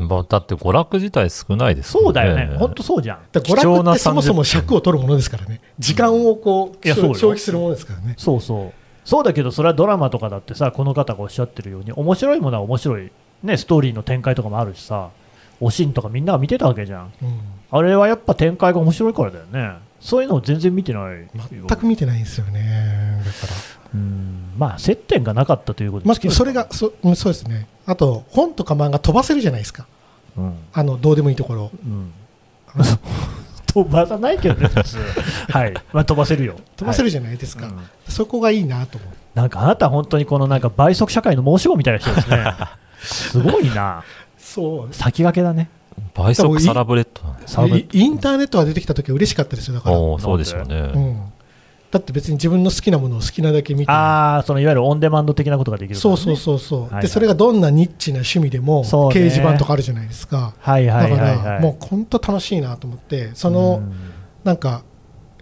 [0.00, 2.56] まあ、だって娯楽自体少ないですもんそうだよね。
[2.58, 3.18] 本当そうじゃん。
[3.30, 6.94] だから娯楽ってそもそも尺を取るものですからね、時間をこううよ。
[6.94, 8.72] 消費するものですからね、そうそう。
[9.04, 13.10] そうだけどそれはドラマとかだってさこの方がおっしゃってるように面白いものは面白い
[13.42, 15.10] ねストーリーの展開とかもあるしさ
[15.60, 17.12] おしんとかみんなが見てたわけじゃん。
[17.22, 17.40] うん。
[17.70, 19.78] あれはやっぱ展開が面白いからだよね。
[20.00, 21.28] そういうのを全然見てないよ。
[21.50, 24.52] 全く見てないんですよね、だから、うん。
[24.56, 26.34] まあ接点がなかったということまあ、ですけど。
[26.34, 29.86] それがそうんそうですね、あと本とか漫画飛ばせるじゃないですか、
[30.36, 32.12] うん、あのどうでもいいところ、うん、
[33.66, 34.68] 飛ばさないけどね
[35.48, 35.66] は。
[35.66, 36.56] い、まあ、飛ばせるよ。
[36.76, 42.44] 飛ばせるじじゃないですか、うんそこがいいなと思う、なんかあなた本当にこのなんか倍速社会の申し子みたいな人ですね。
[43.00, 44.02] すごいな。
[44.36, 44.94] そう。
[44.94, 45.70] 先駆けだね。
[46.14, 51.29] 倍速サラブレッドイインターネットが出てきた時は嬉しかったですよ、だから、そうでしょうね、うん、
[51.90, 56.00] だって別に自分の好きなものを好きなだけ見て、ああそのいわゆるオンデマンド的なことができるね。
[56.00, 57.02] そうそうそうそう、はいはい。
[57.02, 59.20] でそれがどんなニッチな趣味でも、そうね。
[59.20, 61.36] 掲示板とかあるじゃないですか、はいはだかいはい。
[61.36, 63.92] はいらもう本当楽しいなと思って、その、うん。
[64.44, 64.84] なんか、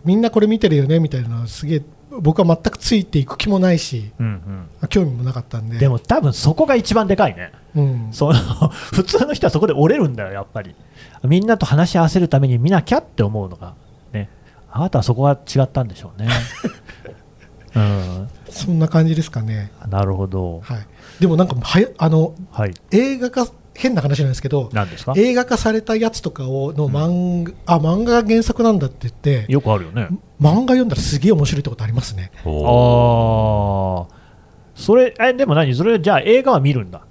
[0.04, 7.52] みんなこれ見てるよねみたいなのはすげえ、僕は全くついていく気もないし、うん興味もなかったんで、うん、でも多分そこが一番でかいね。
[7.76, 8.34] うん、その
[8.72, 10.74] 普通の人はそこで折れるんだよやっぱり。
[11.24, 13.87] みんなと話し合わせるために見なきゃって思うのがね
[14.78, 16.28] あなたはそこが違ったんでしょうね。
[17.76, 18.28] うん。
[18.48, 19.70] そんな感じですかね。
[19.88, 20.60] なるほど。
[20.62, 20.78] はい、
[21.20, 22.74] でもなんかはやあのはい。
[22.90, 25.12] 映画化変な話なんですけど何ですか？
[25.16, 30.08] 映画化されたやつとかをの漫画、あ漫画が原作なんだって言ってよくあるよね。
[30.40, 32.32] 漫画読んだらすげえ面白いってことありますね。
[32.38, 32.50] ああ
[34.74, 35.74] それえでも何？
[35.74, 37.02] それじゃあ映画は見るんだ。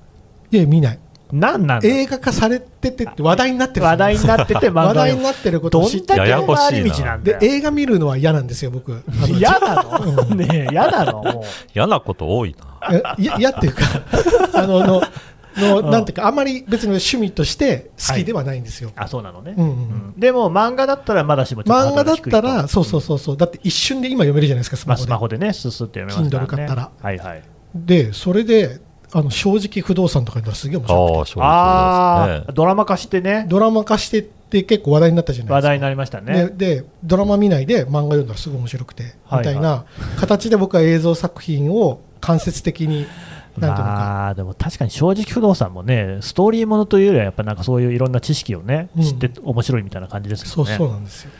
[0.52, 1.00] いや見ない
[1.32, 1.88] 何なんだ？
[1.88, 7.40] 映画化されててって話題になってる話題になってて漫画話題になってることどを知ってんだけややこしいな回り道なんだよ。
[7.40, 9.04] で映画見るのは嫌なんですよ僕。
[9.28, 10.26] 嫌なの？
[10.36, 11.24] ねえ嫌なの？
[11.24, 11.44] もう。
[11.74, 13.16] 嫌なこと多いな。
[13.18, 13.82] いや嫌っていうか
[14.54, 15.02] あのの
[15.58, 19.70] のなんていうかあんまり別に趣味として好きではないんですよ、あそうなのね、うんうん。
[19.70, 20.14] うん。
[20.16, 23.38] でも漫画だったらまだしも漫画だったらそうそうそうそう。
[23.38, 26.92] だって一瞬で今読めるじゃないですかスまあ、マホで、スマホでねススって読めますから、ね、Kindle 買ったら。
[27.02, 27.44] はいはい。
[27.76, 28.80] でそれで
[29.14, 31.40] あの正直不動産とか言ったらすげえ面あ白くて。
[31.42, 32.44] あ。
[32.54, 33.46] ドラマ化してね。
[33.48, 35.56] ドラマ化してって結構話題になったじゃないですか。
[35.56, 36.52] 話題になりましたね。
[36.58, 39.40] ででドラマ見ないで漫画読んだらすごい面白くて、はい。
[39.40, 39.86] みたいな
[40.20, 43.08] 形で僕は映像作品を間接的に
[43.58, 49.04] なんていうのか、まあでも確かに正直不動産もねストーリーものというよりはやっぱなんかそういういろんな知識をねうん。
[49.04, 51.32] 知って面白いみたいな感じですそうよね、そうなんですよ。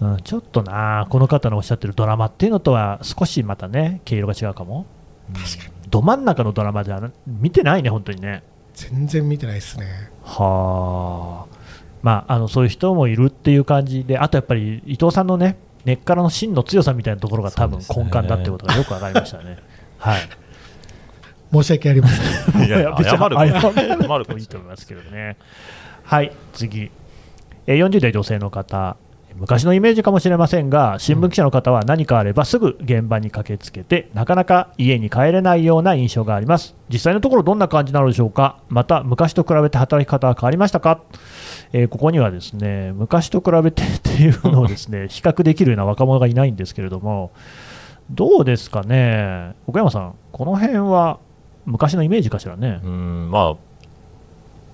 [0.00, 4.86] うん、ちょっとなこの方のおっしゃってるドラマっていうのとは少しまたね毛色が違うかも。
[5.32, 8.42] 確かにど真ん中のドラマじゃな見てないね本当にね。
[8.74, 10.10] 全然見てないですね。
[10.24, 11.56] はあ。
[12.02, 19.58] まああのそういう人もいるっていう感じであとやっぱり伊藤さんのね根っからの芯の強さみたいなところが多分根幹だってことがよく分かりましたね。
[19.98, 20.20] はい。
[21.52, 22.66] 申し訳ありません。
[22.66, 25.36] いや、別に謝る謝る謝ることいいと思いますけどね。
[26.02, 26.90] はい、次。
[27.68, 28.96] えー40代女性の方。
[29.36, 36.74] 昔のイメージかもしれませんが、新聞記者の方は何かあればすぐ現場に駆けつけて、なかなか家に帰れないような印象があります。
[36.88, 38.58] 実際のところどんな感じなのでしょうか？
[38.68, 41.00] また、昔と比べて働き方は変わりましたか？
[41.72, 47.32] えーここにはですね、昔と比べてっていうのをですね、 比較できるような若者がいないんですけれども、
[48.10, 51.18] どうですかね、奥山さん、この辺は
[51.66, 52.80] 昔のイメージかしらね？
[52.84, 53.56] うん、まあ、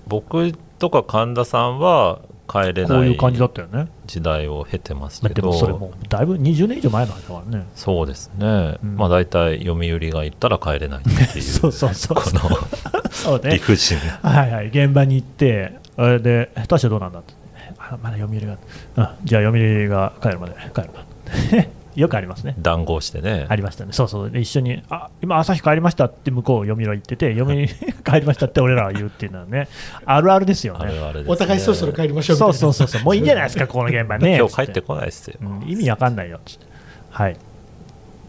[0.07, 2.19] 僕とか神田さんは
[2.51, 3.87] 帰れないこういう感じだったよね。
[4.05, 7.67] 時代を経てますけど、もそれもうだいぶ20年以上前の話だからね。
[7.75, 13.51] そうですね、うんまあ大体読売が言ったら帰れないっていう、 そうそうそうこのそうね。
[13.51, 14.29] 理不尽な。
[14.29, 14.67] はいはい。
[14.67, 17.33] 現場に行って、あれで、確かどうなんだって。
[17.77, 21.80] あまだ読売が、うん、じゃあ読売が帰るまで帰るな。
[21.95, 22.55] よくありますね。
[22.57, 23.91] 談合してね、ありましたね。
[23.93, 24.31] そうそう。
[24.31, 27.67] で一緒に、あ今、朝日帰りましたって向こう、読売は言ってて、読売
[28.03, 29.67] 帰りましたって俺らは言うっていうのはね、
[30.05, 30.79] あるあるですよね。
[30.81, 33.03] あれはあれですねお互いそろそろ帰りましょうみたいなそうそうそうそう。
[33.03, 34.35] もういいんじゃないですか、この現場ね。
[34.39, 36.39] 今日帰ってこないですよ、うん意味わかんないよ。
[36.45, 36.65] つって
[37.11, 37.35] はい。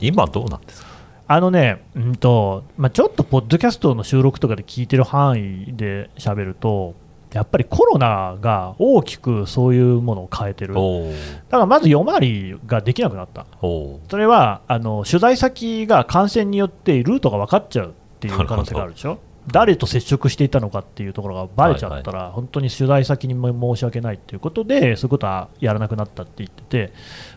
[0.01, 0.89] 今どうなんですか？
[1.29, 6.95] あのね、うんとまあ、ちょっとポッドキャストの収録とかで聞いてる範囲で喋ると、
[7.33, 19.19] やっぱりコロナが大きくそういうものを変えてる、だからまず夜回りができなくなった、それはあの取材先が感染によってルートが分かっちゃうっていう可能性があるでしょ、
[19.49, 26.93] 誰と接触していたのかっていうところがバレちゃったら、本当に取材先にも申し訳ないということで、そういうことはやらなくなったって言ってて、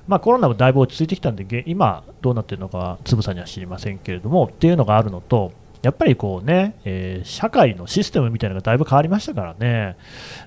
[0.07, 5.51] まあ、コロナもだいぶ落ち着いてきたんで、げ今、どうなってるのかはつぶさには知りませんけれどもっていうのがあるのと、
[5.85, 9.97] やっぱりこうね、えー社会のシステムみたいなのがだいぶ変わりましたからね、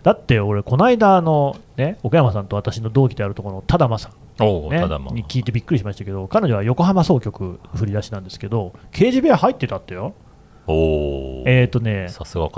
[0.02, 4.12] だって俺、この間あの、ね、岡山さんと私の同期であるところの多玉さん、
[4.68, 10.14] ね、ただまあに聞いてびっくりしましたけど、彼女は横浜総局振り出しなんですけど、刑事部屋入ってたってよ。
[10.66, 12.08] おお、えーとね、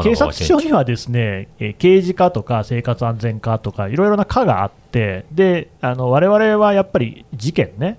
[0.03, 7.99] 警察署にはですね、えー刑事課とか生活安全課とかいろいろな課があって、で、あの我々はやっぱり事件ね、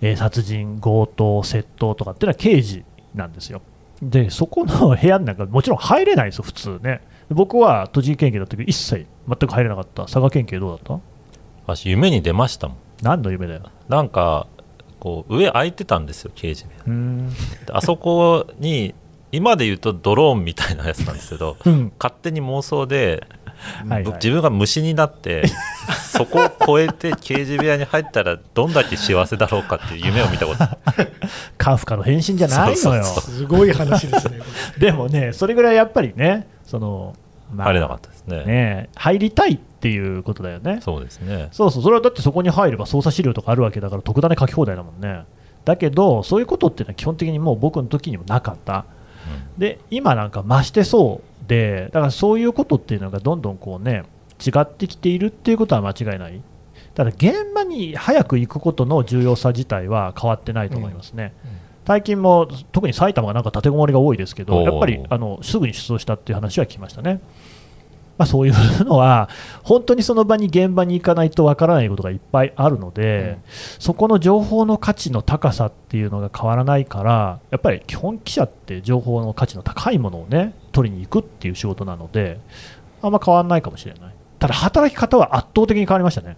[0.00, 2.84] えー殺人、強盗、窃盗とかっていうのは刑事
[3.14, 3.62] なんですよ。
[4.02, 7.00] で、そこの部屋なんかもちろん入れないですよ、普通ね。
[7.30, 10.02] 僕は栃木県警だったけど、一切全く入れなかった。
[10.02, 11.00] 佐賀県警どうだった？
[11.66, 13.62] 私夢に出ましたもん何の夢だよ？
[13.88, 14.46] なんか
[15.00, 18.94] こう上空いてたんですよ刑事部屋あそこに
[19.32, 21.92] 今で言うとドローンみたいなやつなんですけどうん。
[21.98, 23.26] 勝手に妄想で、
[23.88, 25.44] はいはい自分が虫になって
[26.06, 30.64] そこを越えて刑事部屋に入ったらどんだけ幸せだろうかっていう夢を見たこと
[31.58, 32.76] カフカの変身じゃないのよ。
[32.76, 34.38] そうそうそうすごい話ですね。
[34.38, 34.44] こ
[34.78, 37.14] でもね、それぐらいやっぱりね、その、
[37.52, 40.80] まあ入れなかったですねね、入りたいっていうことだよね。
[40.82, 45.24] そうですねそうそう、それはだってそこに入れば捜査資料とかあるわけだから、特ダネ書き放題だもんね。
[45.64, 48.84] だけど、そういうことっていうのは基本的にもう僕の時にもなかった。
[49.58, 54.04] で、今なんか増してそうで、だからそういうことっていうのがどんどんこうね、
[54.44, 56.40] 違ってきているっていうことは間違いない。
[56.94, 61.34] ただ現場に早く行くことの重要さ自体は変わってないと思いますね。
[61.86, 67.20] 最近も特に埼玉がなんか立てこもりが多いですけど、やっぱりあのすぐに出動したっていう話は聞きましたね。
[68.18, 69.28] まあ、そういうのは、
[69.62, 73.38] 本当にその場に現場に行かないとわからないことがいっぱいあるので、
[73.78, 82.40] そこの情報の価値の高さっていうのが変わらないから、やっぱり基本記者って情報の価値の高いものをね、取りに行くっていう仕事なので、
[83.02, 84.14] あんま変わらないかもしれない。
[84.38, 86.36] ただ、働き方は圧倒的に変わりましたね。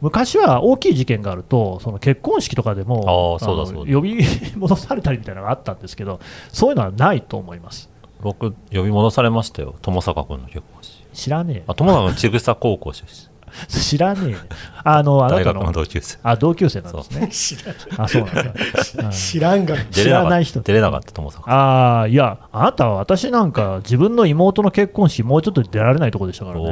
[0.00, 3.38] 昔は大きい事件があると、その結婚式とかでも
[3.86, 4.18] 呼び
[4.56, 7.91] 戻されたりみたいなのがあったんですけど、そういうのはないと思います。
[8.22, 13.32] 僕呼び戻されましたよ友坂君の結婚式知らねあ友坂君千草高校出身え。
[13.68, 14.36] 知らねえ。
[14.84, 15.72] あの、あな大学のたの。
[15.72, 17.28] 同級生あ、同級生なんですね。
[17.28, 18.42] 知らあ、そうなんだ。
[18.42, 19.84] うん知らんがな。
[19.84, 26.64] 知らない人出れなかった友坂ああ、いや、あなたは私なんか自分の妹の結婚式、もうちょっと出られないところでしたからね。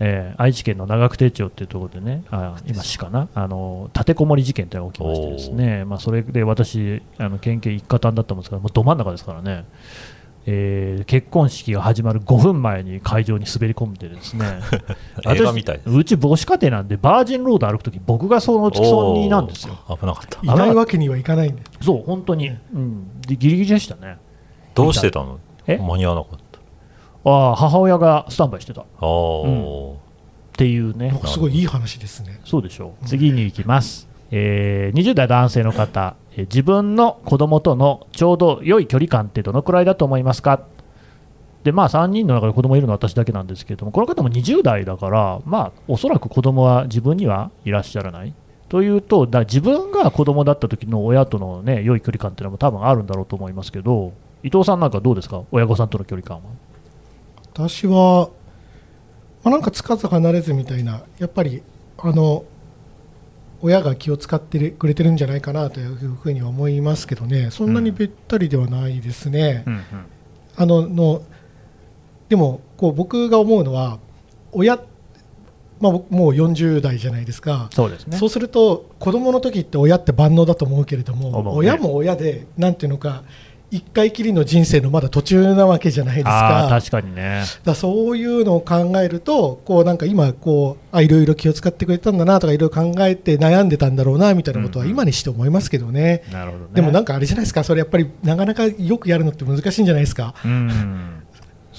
[0.00, 9.66] えー愛知県の長久手町っていうところでね、あ今市かな、あの立てこもり事件というのが起きましてですね、まあ、それで私、あの県警一家担だったんですから、もうど真ん中ですからね、
[10.46, 14.46] えー結婚式が始まる5分前に会場に滑り込んでですね、
[15.28, 19.74] 映画みたいです私うち母子家庭なんで、バージンロード歩くとき、僕がその付き添いなんですよ。
[19.88, 20.40] 危なかった。
[20.42, 21.62] いないわけにはいかないんで。
[21.80, 24.18] そう、本当に、うん、でギリギリでしたね。
[24.74, 25.38] どうしてたの？
[25.66, 25.76] え？
[25.78, 26.38] 間に合わなかっ
[27.24, 27.30] た。
[27.30, 28.82] ああ母親がスタンバイしてた。
[28.82, 29.94] っあー。
[30.56, 32.40] ていうね、僕すごいいい話ですね。
[32.44, 33.06] そうでしょう。
[33.06, 34.09] 次に行きます。
[34.30, 40.60] えー20代男性の方、え自分の子供とのちょうど良い距離感ってどのくらいだと思いますか？
[41.64, 48.32] で、まあ3人の中で子供いるのは私だけなんですけれども、この方も20代だから、まあおそらく子供は自分にはいらっしゃらない。
[48.68, 54.12] というと、だ自分が子供だった時の親とのね、良い距離感っていうのも多分あるんだろうと思いますけど、
[54.44, 55.42] 伊藤さんなんかどうですか？
[55.50, 56.42] 親御さんとの距離感は。
[57.52, 58.30] 私は、
[59.42, 61.62] まあ、なんかつかず離れずみたいな、やっぱり
[61.98, 62.44] あの
[63.62, 69.64] 親が気を使ってくれてるんじゃないかなというふうには思いますけどね、そんなにべったりではないですね。
[70.56, 71.22] あのの
[72.28, 73.98] でもこう僕が思うのは、
[74.52, 74.76] 親、
[75.80, 77.68] まあ、僕もう40代じゃないですか。
[77.72, 78.16] そうですね。
[78.16, 83.24] そうすると子供の時って親って万能だと思うけれども、ね親も親でなんていうのか
[83.70, 86.66] 一回きりの人生のまだ途中なわけじゃないですあか。
[86.66, 87.44] あ、確かにね。
[87.64, 96.24] だそういうのを考えるとこうなんか今こうあいろいろ気を使ってくれたんだなとかいろいろ考えて悩んでたんだろうなみたいなことはうんうん今にして思いますけどね。
[96.32, 96.70] なるほどね。
[96.74, 101.22] でもなんかあれじゃないですか、それやっぱりなかなかよくやるのって難しいんじゃないですか、うん、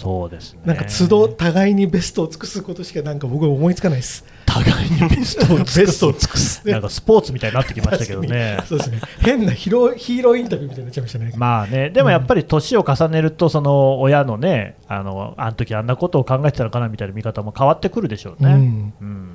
[0.01, 0.59] そうですね。
[0.65, 4.25] なんか都度互いにベストを尽くすことしかなんか僕は思いつかないです。
[4.45, 6.67] 互いにベストをベストを尽くす。
[6.67, 8.57] なんかスポーツみたいになってきましたけどね。
[8.67, 8.99] そうですね。
[9.19, 11.31] 変なヒーローヒーローインタビューみたいになっちゃいましたね。
[11.37, 18.51] まあね、でもやっぱり年を重ねると、その親のね、あのあの時あんなことを考えてたのかなみたいな見方も変わってくるでしょうね。
[18.53, 19.27] うんうん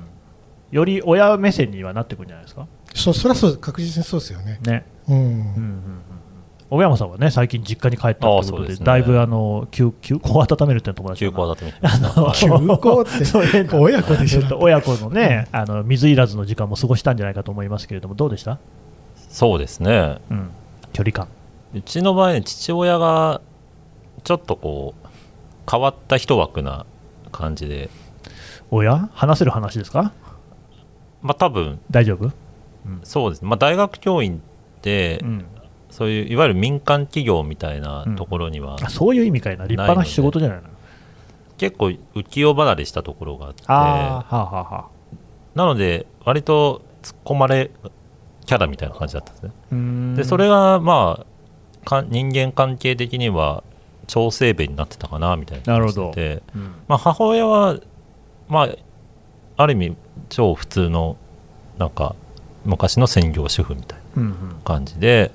[0.69, 2.67] より親目線にはなってくるんじゃないですか？
[2.93, 4.59] そそりゃそう確実にそうですよね。
[4.63, 4.85] ね。
[5.07, 6.01] うんうんうん
[6.69, 12.59] 小山さんはね、最近実家に帰ったということで、だいぶあの休休校を温めるって友達休校だだと見てましたな。
[12.59, 18.59] 休校 って 親子でしょえっと親子のね、あの水入らずの時間も過ごしたんじゃないかと思いますけれども、どうでした、
[19.29, 20.17] そうですね。
[20.29, 20.49] うん、
[20.91, 21.27] 距離感。
[21.73, 23.39] うちの場合ね父親が
[24.23, 25.07] ちょっとこう
[25.69, 26.85] 変わった一枠な
[27.31, 27.89] 感じで。
[28.71, 30.11] おや話せる話ですか？
[31.21, 31.79] まあ多分。
[31.89, 32.31] 大丈夫？
[33.03, 34.41] そうですね、まあ、大学教員
[34.77, 35.45] って、うん
[35.89, 39.63] そういういわゆる民間企業みたいなところには、あそういう意味かいな。
[39.63, 40.63] 立派な仕事じゃないの。
[41.57, 43.63] 結構浮世離れしたところがあって。
[43.67, 44.87] はあは
[45.55, 47.71] なので割と突っ込まれ
[48.45, 50.15] キャラみたいな感じだったんですね。
[50.17, 51.25] でそれがま
[51.83, 53.63] あか人間関係的には
[54.07, 56.03] 調整弁になってたかなみたいななるほど。
[56.05, 56.75] 感じで、うん。
[56.87, 57.79] まあ、母親は
[58.47, 58.69] まあ
[59.57, 59.97] ある意味
[60.29, 61.17] 超普通の
[61.77, 62.15] なんか
[62.65, 64.35] 昔の専業主婦みたいなうんうん。
[64.63, 65.31] 感じで、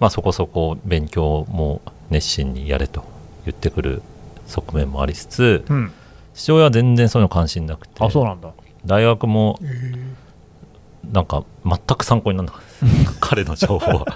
[0.00, 3.04] まあ、そこそこ勉強も熱心にやれと
[3.44, 4.02] 言ってくる
[4.46, 5.92] 側面もありつつうん。
[6.34, 8.50] 父親は全然そういうの関心なくてあそうなんだ。
[8.86, 9.58] 大学も
[11.12, 12.70] なんか全く参考にならなかった。
[13.20, 14.06] 彼の情報は。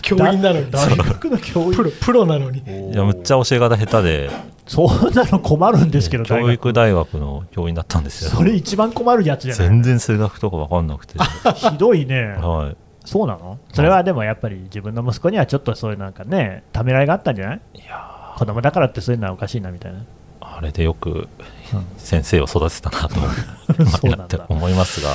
[0.00, 0.70] 教員なのに。
[0.70, 2.60] 大学の教プロプロなのに。
[2.60, 4.30] いやむっちゃ教え方下手で。
[4.66, 8.30] そんなの困るんですけど教育大大学の教員だったんですよ。
[8.30, 9.68] 学それ一番困るやつじゃない。
[9.68, 11.18] 全然数学とか分かんなくて。
[11.54, 12.36] ひどいね。
[12.40, 13.58] はいそうなの？
[13.72, 17.60] それはでもやっぱり自分の息子にはちょっとそういうなんかねためらいがあったんじゃない？
[17.74, 20.00] いや子供だからってそういうのはおかしいなみたいな。
[20.40, 21.28] あれでよく
[21.96, 23.14] 先生を育てたなと
[23.98, 25.10] そうなん ってだ、思いますが。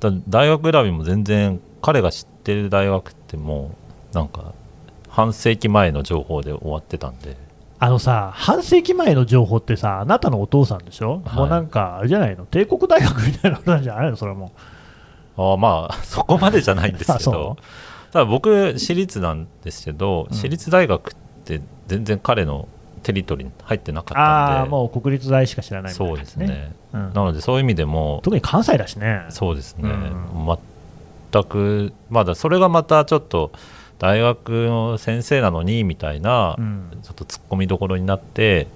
[0.00, 3.72] だ大学選びも全然彼が知ってる大学っても
[4.12, 4.52] うなんか
[5.08, 7.36] 半世紀前の情報で終わってたんで。
[7.82, 11.36] あのさ半世紀前の情報ってさあなたのお父さんでしょ、はい。
[11.36, 12.44] もうなんかあれじゃないの？
[12.44, 14.16] 帝国大学みたいなことなんじゃないの？
[14.16, 14.52] それも
[15.36, 17.56] あまあそこまでじゃないんですけど。
[18.12, 20.36] ただ僕私立なんですけど、うん。
[20.36, 21.14] 私立大学っ
[21.44, 22.68] て全然彼の
[23.02, 24.70] テリトリーに入ってなかったんで。
[24.70, 26.72] もう国立大しか知らないみたいそうなですね。
[26.92, 27.12] うん。
[27.14, 29.26] なのでそういう意味でも特に関西だしね。
[29.28, 30.58] そうですね、うん。
[31.32, 33.52] 全くまだそれがまたちょっと
[33.98, 36.98] 大学の先生なのにみたいな、うん。
[37.02, 38.66] ちょっと突っ込みどころになって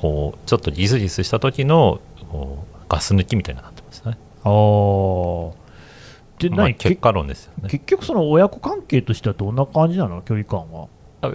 [0.00, 3.72] こうちょっとギスギスした時のこうガス抜きみたいにな
[4.46, 5.52] あー。
[6.38, 7.68] でまあ、何、結果論ですよね。
[7.68, 10.22] け結局その親子関係としてはどんな感じなの？
[10.22, 10.88] 距離感は。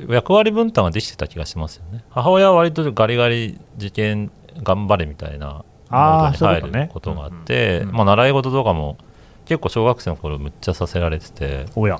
[0.08, 2.04] 役割分担ができてた気がしますよね。
[2.12, 4.32] 母親は割とガリガリ受験
[4.64, 8.98] 頑張れみたいなモードに入ることがあってまあ、習い事とかも
[9.46, 11.66] 結構小学生の頃むっちゃさせられてて。
[11.76, 12.00] 親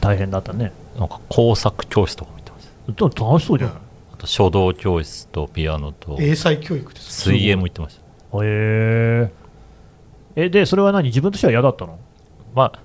[0.00, 0.72] 大変だったね。
[0.98, 2.92] なんか工作教室とか見てました。
[2.92, 3.76] でも楽しそうじゃない、
[4.14, 7.98] あと書道教室とピアノと英才教育です水泳も行ってまし
[8.32, 8.44] た。
[8.44, 9.30] へえ
[10.36, 11.04] えでそれは何？
[11.04, 11.98] 自分としては嫌だったの？
[12.54, 12.80] まあ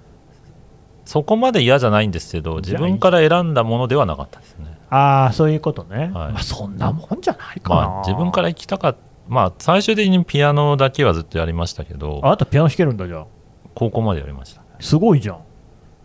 [1.06, 4.78] そこまで嫌じゃないんですけど自分から選んだものではなかったですね。
[4.90, 6.12] ああそういうことね、はい。
[6.12, 9.00] まあ、そんなもんじゃないかな、まあ自分から行きたかった。
[9.28, 13.26] まあ最終的にピアノだけはずっとやりましたけどあなたピアノ弾けるんだじゃあ。
[13.74, 14.62] 高校までやりました。
[14.80, 15.40] すごいじゃん。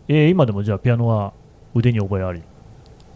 [0.09, 1.33] えー今でもじゃあピアノは
[1.75, 2.43] 腕に覚えあり？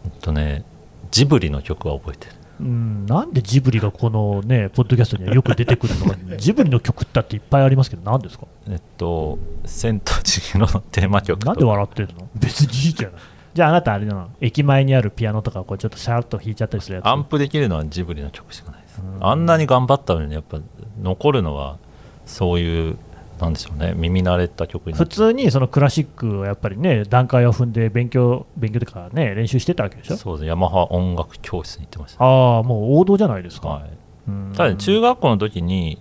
[0.04, 0.64] えっとね
[1.10, 6.16] ジブリの曲は覚えてるうんなんでジブリがこのねポッドキャストにはよく出てくるのか。
[6.38, 8.46] ジブリの曲だっていっぱいありますけど何ですか？
[8.68, 12.28] えっと「千と千尋」のテーマ曲なんでと笑ってるの？
[12.36, 13.20] 別にいいじゃない
[13.54, 14.28] じゃああなたあれなの？
[14.40, 17.06] 駅前にあるピアノとかこうちょっとシャーッと弾いちゃったりするやつ？
[17.06, 19.02] アンプできるのはジブリの曲しかないです。
[19.02, 20.58] うんあんなに頑張ったのにやっぱ
[21.02, 21.78] 残るのは
[22.26, 22.96] そういう
[23.40, 23.94] なんでしょうね。
[23.96, 30.16] 耳慣れた曲にな普通にそのクラシックをやっぱりね段階を踏んで勉強勉強とかね練習してたわけでしょ？
[30.16, 32.24] そうですヤマハ音楽教室に行ってました。
[32.24, 33.90] ああもう王道じゃないですか、はい。
[34.28, 34.52] うん。
[34.56, 36.00] ただ中学校の時に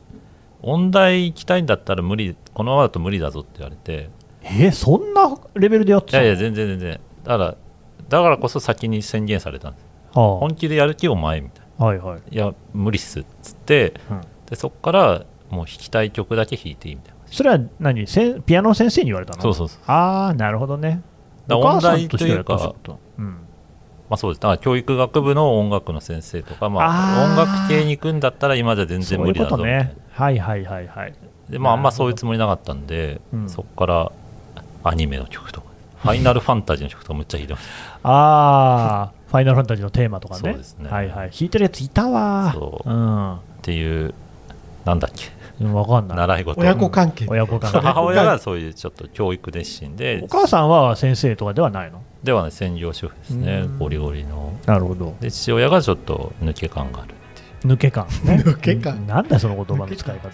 [0.61, 4.09] 音大行きたいんだったら無理このままだと無理だぞって言われて。
[4.43, 6.23] えそんなレベルでやってたの？
[6.23, 6.99] いやいや全然全然。
[7.23, 7.55] だから
[8.09, 9.85] だからこそ先に宣言されたんです。
[10.13, 14.21] は本気でやる気お前みたいあはいはい、ないや無理っすっつってうん。
[14.47, 18.05] でそこからもう弾きたい曲だけ弾いていいみたいなそれは何？
[18.05, 19.41] せんピアノの先生に言われたの？
[19.41, 19.79] そうそうそう。
[19.87, 21.01] ああなるほどね。
[21.47, 22.75] だからお母さん音大というか
[23.17, 23.25] うん。
[23.27, 23.37] ま
[24.11, 24.39] あそうです。
[24.39, 29.83] だから教育学部の音楽の先生とか、まあ、音楽系に行くんだったら今じゃ全然無理だぞみたいな。
[29.83, 29.95] ね。
[30.11, 31.13] はいはいはいはい。
[31.49, 33.49] でまああんまそういうつもりなかったんで、うん。
[33.49, 34.11] そこから
[34.83, 35.67] アニメの曲とか。
[35.97, 37.63] ファイナルファンタジーの曲とかむっちゃ弾いてまし
[38.03, 40.39] ああファイナルファンタジーのテーマとかね。
[40.41, 40.89] そうですね。
[40.89, 41.31] はいはい。
[41.31, 42.89] 弾いてるやついたわそう。
[42.89, 42.95] うん。
[42.95, 44.13] たっていう
[44.85, 45.27] なんだっけ。
[45.27, 46.17] うんわかんない。
[46.17, 46.59] 習い事。
[46.61, 47.25] 親子関係。
[47.27, 47.79] 親子関係。
[47.85, 50.21] 母親がそういうちょっと教育熱心で。
[50.23, 52.01] お母さんは先生とかではないの？
[52.23, 53.61] ではね専業主婦ですね。
[53.65, 53.77] うん。
[53.79, 54.53] ゴリゴリの。
[54.65, 55.15] なるほど。
[55.19, 57.13] で父親がちょっと抜け感があるっ
[57.61, 57.73] ていう。
[57.73, 58.07] 抜け感。
[58.23, 59.05] ね 抜け感。
[59.05, 60.29] なんだその言葉の使い方。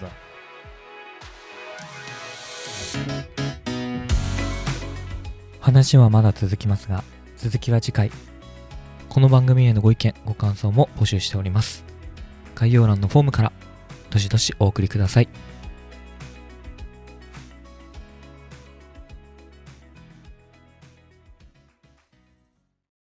[5.59, 7.03] 話はまだ続きますが、
[7.37, 8.11] 続きは次回。
[9.09, 11.83] この番組へのご意見、ご感想も募集しております。
[12.55, 13.51] 概要欄のフォームから、
[14.09, 15.27] どしどしお送りください。